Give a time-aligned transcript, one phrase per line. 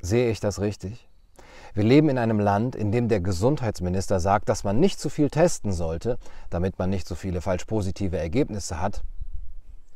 [0.00, 1.08] Sehe ich das richtig?
[1.74, 5.28] Wir leben in einem Land, in dem der Gesundheitsminister sagt, dass man nicht zu viel
[5.28, 6.18] testen sollte,
[6.50, 9.02] damit man nicht so viele falsch positive Ergebnisse hat.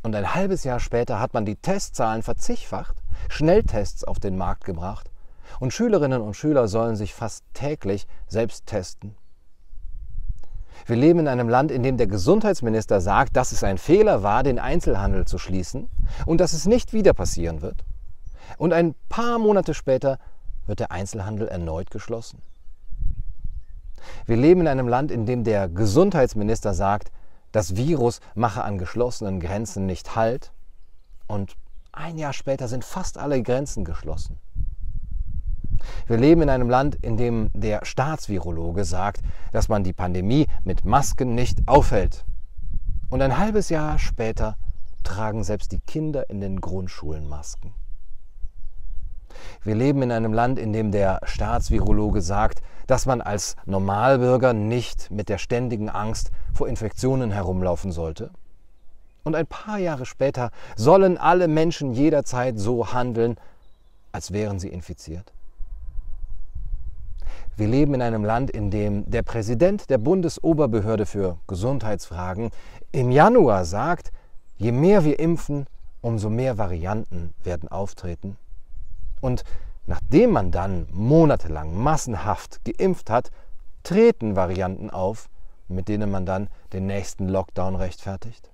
[0.02, 5.10] Und ein halbes Jahr später hat man die Testzahlen verzigfacht, Schnelltests auf den Markt gebracht
[5.60, 9.14] und Schülerinnen und Schüler sollen sich fast täglich selbst testen.
[10.86, 14.42] Wir leben in einem Land, in dem der Gesundheitsminister sagt, dass es ein Fehler war,
[14.42, 15.88] den Einzelhandel zu schließen
[16.26, 17.84] und dass es nicht wieder passieren wird.
[18.58, 20.18] Und ein paar Monate später
[20.66, 22.42] wird der Einzelhandel erneut geschlossen.
[24.26, 27.12] Wir leben in einem Land, in dem der Gesundheitsminister sagt,
[27.52, 30.52] das Virus mache an geschlossenen Grenzen nicht Halt
[31.26, 31.56] und
[31.92, 34.38] ein Jahr später sind fast alle Grenzen geschlossen.
[36.06, 40.84] Wir leben in einem Land, in dem der Staatsvirologe sagt, dass man die Pandemie mit
[40.84, 42.24] Masken nicht aufhält.
[43.10, 44.56] Und ein halbes Jahr später
[45.02, 47.74] tragen selbst die Kinder in den Grundschulen Masken.
[49.62, 55.10] Wir leben in einem Land, in dem der Staatsvirologe sagt, dass man als Normalbürger nicht
[55.10, 58.30] mit der ständigen Angst vor Infektionen herumlaufen sollte.
[59.24, 63.36] Und ein paar Jahre später sollen alle Menschen jederzeit so handeln,
[64.10, 65.32] als wären sie infiziert.
[67.56, 72.50] Wir leben in einem Land, in dem der Präsident der Bundesoberbehörde für Gesundheitsfragen
[72.92, 74.10] im Januar sagt,
[74.56, 75.66] je mehr wir impfen,
[76.00, 78.36] umso mehr Varianten werden auftreten.
[79.22, 79.44] Und
[79.86, 83.30] nachdem man dann monatelang massenhaft geimpft hat,
[83.84, 85.30] treten Varianten auf,
[85.68, 88.50] mit denen man dann den nächsten Lockdown rechtfertigt.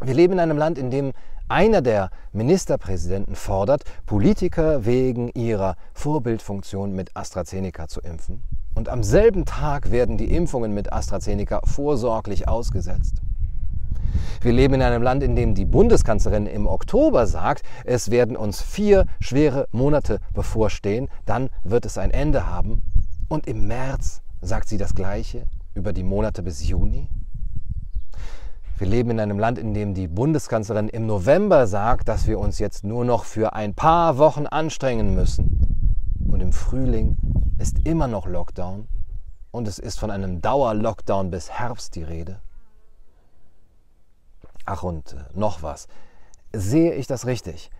[0.00, 1.12] Wir leben in einem Land, in dem
[1.48, 8.42] einer der Ministerpräsidenten fordert, Politiker wegen ihrer Vorbildfunktion mit AstraZeneca zu impfen.
[8.74, 13.22] Und am selben Tag werden die Impfungen mit AstraZeneca vorsorglich ausgesetzt.
[14.40, 18.62] Wir leben in einem Land, in dem die Bundeskanzlerin im Oktober sagt, es werden uns
[18.62, 22.82] vier schwere Monate bevorstehen, dann wird es ein Ende haben.
[23.28, 27.08] Und im März sagt sie das Gleiche über die Monate bis Juni.
[28.78, 32.60] Wir leben in einem Land, in dem die Bundeskanzlerin im November sagt, dass wir uns
[32.60, 36.14] jetzt nur noch für ein paar Wochen anstrengen müssen.
[36.30, 37.16] Und im Frühling
[37.58, 38.86] ist immer noch Lockdown
[39.50, 42.40] und es ist von einem Dauerlockdown bis Herbst die Rede.
[44.70, 45.88] Ach und äh, noch was.
[46.52, 47.70] Sehe ich das richtig?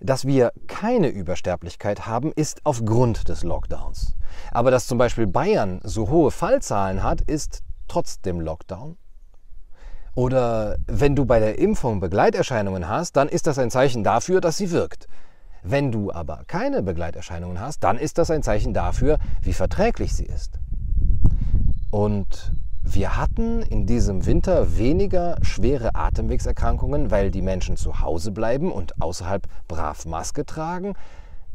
[0.00, 4.16] Dass wir keine Übersterblichkeit haben, ist aufgrund des Lockdowns.
[4.50, 8.96] Aber dass zum Beispiel Bayern so hohe Fallzahlen hat, ist trotz dem Lockdown.
[10.14, 14.56] Oder wenn du bei der Impfung Begleiterscheinungen hast, dann ist das ein Zeichen dafür, dass
[14.56, 15.06] sie wirkt.
[15.62, 20.24] Wenn du aber keine Begleiterscheinungen hast, dann ist das ein Zeichen dafür, wie verträglich sie
[20.24, 20.58] ist.
[21.90, 28.72] Und wir hatten in diesem Winter weniger schwere Atemwegserkrankungen, weil die Menschen zu Hause bleiben
[28.72, 30.94] und außerhalb brav Maske tragen.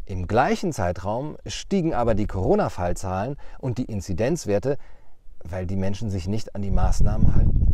[0.06, 4.78] Im gleichen Zeitraum stiegen aber die Corona-Fallzahlen und die Inzidenzwerte,
[5.44, 7.68] weil die Menschen sich nicht an die Maßnahmen halten.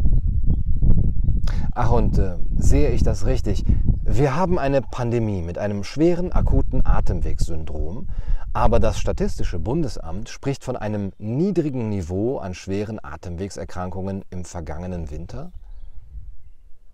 [1.74, 3.66] Ach, und äh, sehe ich das richtig?
[4.12, 8.10] Wir haben eine Pandemie mit einem schweren akuten Atemwegssyndrom,
[8.54, 15.52] aber das Statistische Bundesamt spricht von einem niedrigen Niveau an schweren Atemwegserkrankungen im vergangenen Winter.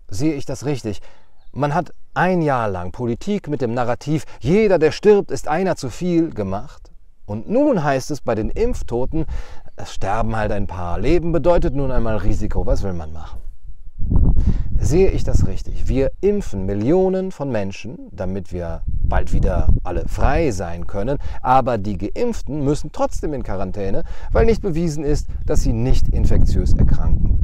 [0.08, 1.00] Sehe ich das richtig?
[1.52, 5.88] Man hat ein Jahr lang Politik mit dem Narrativ, jeder, der stirbt, ist einer zu
[5.88, 6.92] viel gemacht.
[7.24, 9.24] Und nun heißt es bei den Impftoten,
[9.76, 11.00] es sterben halt ein paar.
[11.00, 12.66] Leben bedeutet nun einmal Risiko.
[12.66, 13.45] Was will man machen?
[14.78, 15.88] Sehe ich das richtig?
[15.88, 21.98] Wir impfen Millionen von Menschen, damit wir bald wieder alle frei sein können, aber die
[21.98, 27.38] geimpften müssen trotzdem in Quarantäne, weil nicht bewiesen ist, dass sie nicht infektiös erkranken.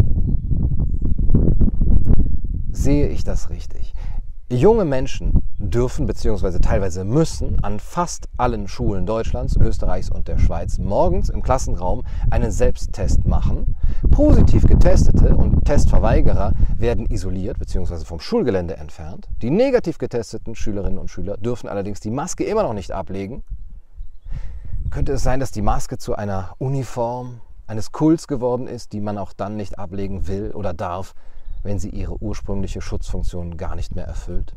[2.70, 3.94] Sehe ich das richtig?
[4.50, 5.42] Junge Menschen
[5.72, 6.58] dürfen bzw.
[6.58, 12.50] teilweise müssen an fast allen Schulen Deutschlands, Österreichs und der Schweiz morgens im Klassenraum einen
[12.50, 13.74] Selbsttest machen.
[14.10, 18.04] Positiv getestete und Testverweigerer werden isoliert bzw.
[18.04, 19.28] vom Schulgelände entfernt.
[19.40, 23.42] Die negativ getesteten Schülerinnen und Schüler dürfen allerdings die Maske immer noch nicht ablegen.
[24.90, 29.16] Könnte es sein, dass die Maske zu einer Uniform eines Kults geworden ist, die man
[29.16, 31.14] auch dann nicht ablegen will oder darf,
[31.62, 34.54] wenn sie ihre ursprüngliche Schutzfunktion gar nicht mehr erfüllt?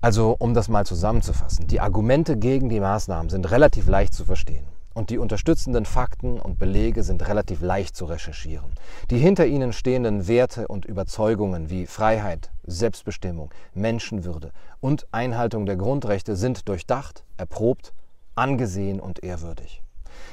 [0.00, 4.66] Also, um das mal zusammenzufassen, die Argumente gegen die Maßnahmen sind relativ leicht zu verstehen
[4.98, 8.72] und die unterstützenden Fakten und Belege sind relativ leicht zu recherchieren.
[9.10, 14.50] Die hinter ihnen stehenden Werte und Überzeugungen wie Freiheit, Selbstbestimmung, Menschenwürde
[14.80, 17.92] und Einhaltung der Grundrechte sind durchdacht, erprobt,
[18.34, 19.82] angesehen und ehrwürdig.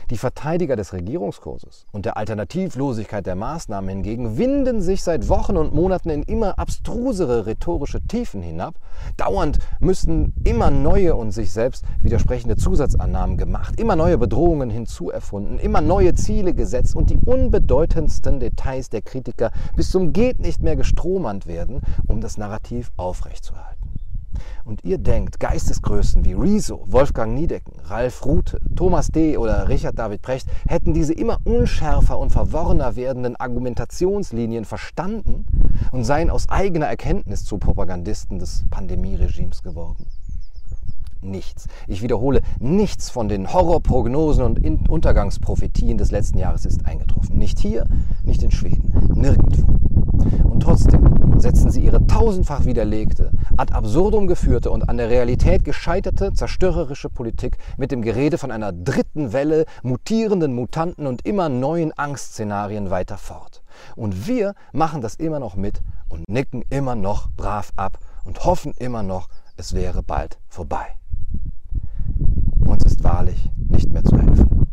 [0.09, 5.73] Die Verteidiger des Regierungskurses und der Alternativlosigkeit der Maßnahmen hingegen winden sich seit Wochen und
[5.73, 8.75] Monaten in immer abstrusere rhetorische Tiefen hinab.
[9.17, 15.81] Dauernd müssen immer neue und sich selbst widersprechende Zusatzannahmen gemacht, immer neue Bedrohungen hinzuerfunden, immer
[15.81, 21.47] neue Ziele gesetzt und die unbedeutendsten Details der Kritiker bis zum geht nicht mehr gestrohmannt
[21.47, 23.94] werden, um das Narrativ aufrechtzuerhalten
[24.63, 29.37] und ihr denkt, Geistesgrößen wie Rezo, Wolfgang Niedecken, Ralf Rute, Thomas D.
[29.37, 35.45] oder Richard David Precht hätten diese immer unschärfer und verworrener werdenden Argumentationslinien verstanden
[35.91, 40.05] und seien aus eigener Erkenntnis zu Propagandisten des Pandemieregimes geworden?
[41.21, 41.67] Nichts.
[41.87, 47.37] Ich wiederhole, nichts von den Horrorprognosen und Untergangsprophetien des letzten Jahres ist eingetroffen.
[47.37, 47.87] Nicht hier,
[48.23, 49.65] nicht in Schweden, nirgendwo.
[50.43, 56.33] Und trotzdem setzen sie ihre tausendfach widerlegte, ad absurdum geführte und an der Realität gescheiterte,
[56.33, 62.89] zerstörerische Politik mit dem Gerede von einer dritten Welle, mutierenden Mutanten und immer neuen Angstszenarien
[62.89, 63.63] weiter fort.
[63.95, 68.73] Und wir machen das immer noch mit und nicken immer noch brav ab und hoffen
[68.77, 69.27] immer noch,
[69.57, 70.85] es wäre bald vorbei.
[72.65, 74.67] Uns ist wahrlich nicht mehr zu helfen.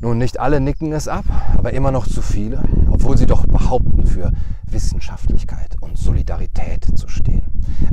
[0.00, 1.24] Nun, nicht alle nicken es ab,
[1.56, 2.64] aber immer noch zu viele,
[3.02, 4.30] obwohl sie doch behaupten, für
[4.70, 7.42] Wissenschaftlichkeit und Solidarität zu stehen.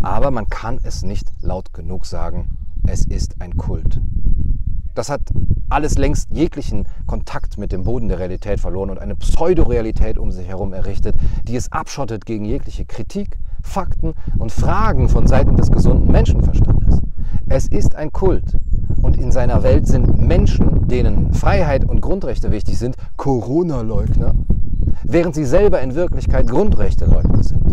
[0.04, 2.50] Aber man kann es nicht laut genug sagen,
[2.86, 4.00] es ist ein Kult.
[4.94, 5.22] Das hat
[5.68, 10.48] alles längst jeglichen Kontakt mit dem Boden der Realität verloren und eine Pseudorealität um sich
[10.48, 11.16] herum errichtet,
[11.48, 17.02] die es abschottet gegen jegliche Kritik, Fakten und Fragen von Seiten des gesunden Menschenverstandes.
[17.48, 18.60] Es ist ein Kult,
[19.02, 24.36] und in seiner Welt sind Menschen, denen Freiheit und Grundrechte wichtig sind, Corona-Leugner,
[25.04, 27.64] während sie selber in Wirklichkeit Grundrechte-Leugner sind.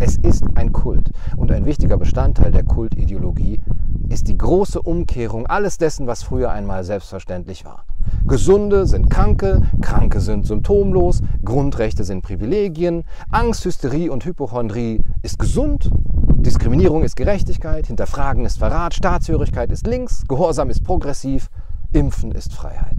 [0.00, 3.60] Es ist ein Kult und ein wichtiger Bestandteil der Kultideologie
[4.08, 7.84] ist die große Umkehrung alles dessen, was früher einmal selbstverständlich war.
[8.26, 15.90] Gesunde sind Kranke, Kranke sind symptomlos, Grundrechte sind Privilegien, Angst, Hysterie und Hypochondrie ist gesund,
[16.36, 21.48] Diskriminierung ist Gerechtigkeit, Hinterfragen ist Verrat, Staatshörigkeit ist links, Gehorsam ist progressiv,
[21.92, 22.96] Impfen ist Freiheit.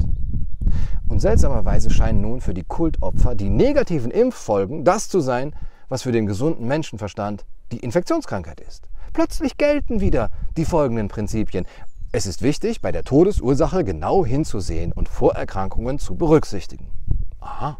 [1.08, 5.54] Und seltsamerweise scheinen nun für die Kultopfer die negativen Impffolgen das zu sein,
[5.88, 8.90] was für den gesunden Menschenverstand die Infektionskrankheit ist.
[9.14, 11.66] Plötzlich gelten wieder die folgenden Prinzipien.
[12.12, 16.92] Es ist wichtig, bei der Todesursache genau hinzusehen und Vorerkrankungen zu berücksichtigen.
[17.40, 17.78] Aha.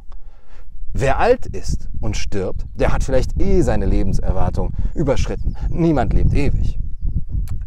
[0.94, 5.58] Wer alt ist und stirbt, der hat vielleicht eh seine Lebenserwartung überschritten.
[5.70, 6.80] Niemand lebt ewig.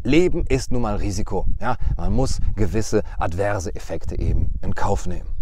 [0.03, 1.47] Leben ist nun mal Risiko.
[1.61, 5.38] Ja, man muss gewisse adverse Effekte eben in Kauf nehmen.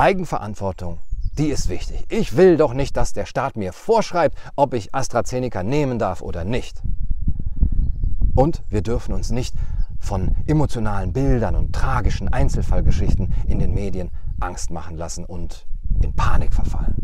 [0.00, 0.96] Eigenverantwortung,
[1.36, 2.06] die ist wichtig.
[2.08, 6.42] Ich will doch nicht, dass der Staat mir vorschreibt, ob ich AstraZeneca nehmen darf oder
[6.42, 6.82] nicht.
[8.34, 9.54] Und wir dürfen uns nicht
[9.98, 14.10] von emotionalen Bildern und tragischen Einzelfallgeschichten in den Medien
[14.40, 15.66] Angst machen lassen und
[16.02, 16.96] in Panik verfallen.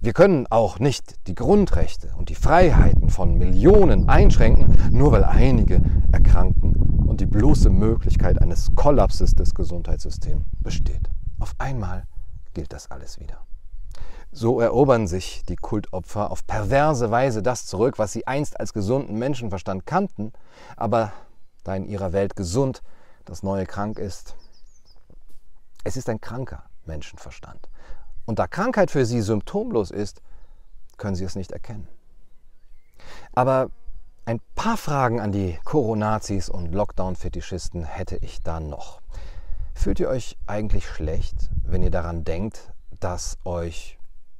[0.00, 5.80] Wir können auch nicht die Grundrechte und die Freiheiten von Millionen einschränken, nur weil einige
[6.10, 6.74] erkranken
[7.06, 11.08] und die bloße Möglichkeit eines Kollapses des Gesundheitssystems besteht.
[11.44, 12.06] Auf einmal
[12.54, 13.46] gilt das alles wieder.
[14.32, 19.18] So erobern sich die Kultopfer auf perverse Weise das zurück, was sie einst als gesunden
[19.18, 20.32] Menschenverstand kannten,
[20.74, 21.12] aber
[21.62, 22.82] da in ihrer Welt gesund
[23.26, 24.36] das Neue krank ist.
[25.84, 27.68] Es ist ein kranker Menschenverstand.
[28.24, 30.22] Und da Krankheit für sie symptomlos ist,
[30.96, 31.88] können sie es nicht erkennen.
[33.34, 33.68] Aber
[34.24, 39.03] ein paar Fragen an die Coronazis und Lockdown-Fetischisten hätte ich da noch.
[39.74, 43.98] Fühlt ihr euch eigentlich schlecht, wenn ihr daran denkt, dass euch,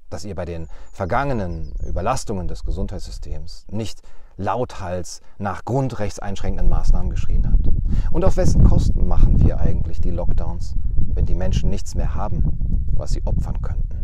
[0.08, 4.00] dass ihr bei den vergangenen Überlastungen des Gesundheitssystems nicht
[4.36, 7.68] lauthals nach grundrechtseinschränkenden Maßnahmen geschrien habt?
[8.10, 12.88] Und auf wessen Kosten machen wir eigentlich die Lockdowns, wenn die Menschen nichts mehr haben,
[12.92, 13.94] was sie opfern könnten?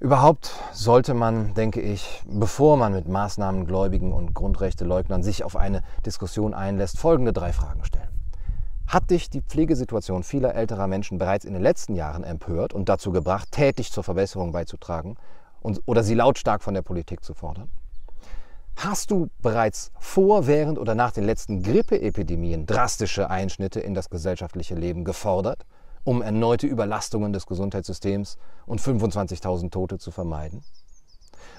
[0.00, 6.52] Überhaupt sollte man, denke ich, bevor man mit Maßnahmengläubigen und Grundrechteleugnern sich auf eine Diskussion
[6.52, 8.13] einlässt, folgende drei Fragen stellen.
[8.86, 13.12] Hat dich die Pflegesituation vieler älterer Menschen bereits in den letzten Jahren empört und dazu
[13.12, 15.16] gebracht, tätig zur Verbesserung beizutragen
[15.60, 17.70] und, oder sie lautstark von der Politik zu fordern?
[18.76, 24.74] Hast du bereits vor, während oder nach den letzten Grippeepidemien drastische Einschnitte in das gesellschaftliche
[24.74, 25.64] Leben gefordert,
[26.02, 28.36] um erneute Überlastungen des Gesundheitssystems
[28.66, 30.62] und 25.000 Tote zu vermeiden?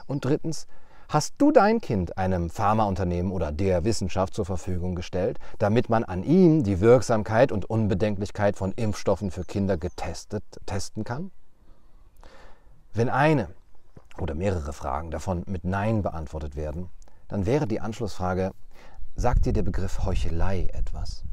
[0.07, 0.67] Und drittens,
[1.09, 6.23] hast du dein Kind einem Pharmaunternehmen oder der Wissenschaft zur Verfügung gestellt, damit man an
[6.23, 11.31] ihm die Wirksamkeit und Unbedenklichkeit von Impfstoffen für Kinder getestet testen kann?
[12.93, 13.49] Wenn eine
[14.17, 16.89] oder mehrere Fragen davon mit Nein beantwortet werden,
[17.27, 18.51] dann wäre die Anschlussfrage,
[19.15, 21.23] sagt dir der Begriff Heuchelei etwas?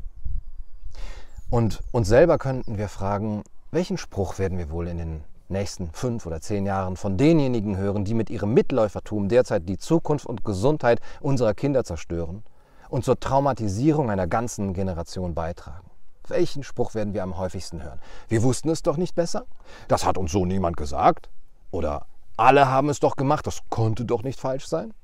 [1.50, 6.26] Und uns selber könnten wir fragen, welchen Spruch werden wir wohl in den nächsten fünf
[6.26, 11.00] oder zehn Jahren von denjenigen hören, die mit ihrem Mitläufertum derzeit die Zukunft und Gesundheit
[11.20, 12.42] unserer Kinder zerstören
[12.88, 15.90] und zur Traumatisierung einer ganzen Generation beitragen?
[16.28, 18.00] Welchen Spruch werden wir am häufigsten hören?
[18.28, 19.46] Wir wussten es doch nicht besser?
[19.88, 21.30] Das hat uns so niemand gesagt?
[21.70, 22.06] Oder
[22.36, 24.94] alle haben es doch gemacht, das konnte doch nicht falsch sein?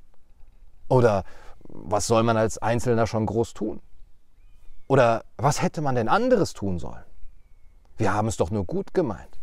[0.89, 1.25] Oder
[1.69, 3.81] was soll man als Einzelner schon groß tun?
[4.87, 7.05] Oder was hätte man denn anderes tun sollen?
[7.97, 9.38] Wir haben es doch nur gut gemeint.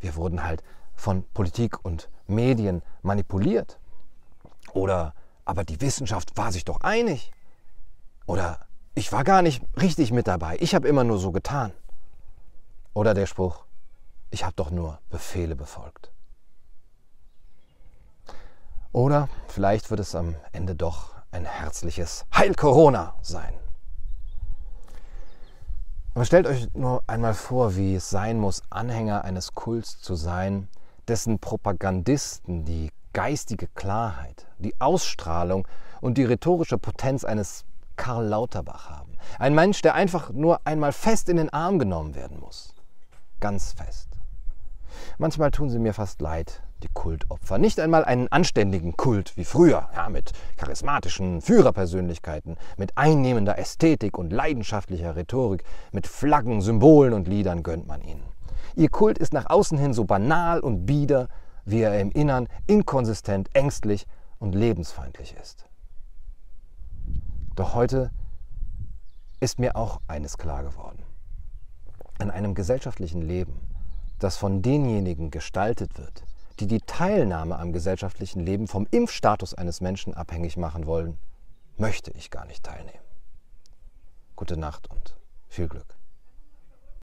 [0.00, 0.62] Wir wurden halt
[0.94, 3.78] von Politik und Medien manipuliert.
[4.72, 5.14] Oder
[5.44, 7.32] aber die Wissenschaft war sich doch einig.
[8.26, 10.56] Oder ich war gar nicht richtig mit dabei.
[10.60, 11.72] Ich habe immer nur so getan.
[12.92, 13.64] Oder der Spruch,
[14.30, 16.12] ich habe doch nur Befehle befolgt.
[18.92, 23.54] Oder vielleicht wird es am Ende doch ein herzliches Heil Corona sein.
[26.18, 30.66] Aber stellt euch nur einmal vor, wie es sein muss, Anhänger eines Kults zu sein,
[31.06, 35.68] dessen Propagandisten die geistige Klarheit, die Ausstrahlung
[36.00, 39.12] und die rhetorische Potenz eines Karl Lauterbach haben.
[39.38, 42.74] Ein Mensch, der einfach nur einmal fest in den Arm genommen werden muss.
[43.38, 44.08] Ganz fest.
[45.18, 47.58] Manchmal tun sie mir fast leid, die Kultopfer.
[47.58, 54.32] Nicht einmal einen anständigen Kult wie früher, ja, mit charismatischen Führerpersönlichkeiten, mit einnehmender Ästhetik und
[54.32, 58.22] leidenschaftlicher Rhetorik, mit Flaggen, Symbolen und Liedern gönnt man ihnen.
[58.76, 61.28] Ihr Kult ist nach außen hin so banal und bieder,
[61.64, 64.06] wie er im Innern inkonsistent, ängstlich
[64.38, 65.64] und lebensfeindlich ist.
[67.56, 68.10] Doch heute
[69.40, 71.02] ist mir auch eines klar geworden.
[72.20, 73.60] In einem gesellschaftlichen Leben,
[74.18, 76.22] das von denjenigen gestaltet wird,
[76.60, 81.18] die die Teilnahme am gesellschaftlichen Leben vom Impfstatus eines Menschen abhängig machen wollen,
[81.76, 83.04] möchte ich gar nicht teilnehmen.
[84.36, 85.16] Gute Nacht und
[85.48, 85.97] viel Glück.